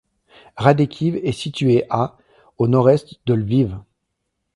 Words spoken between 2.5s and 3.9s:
au nord-est de Lviv.